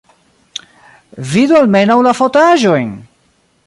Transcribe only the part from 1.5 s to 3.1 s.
almenaŭ la fotaĵojn!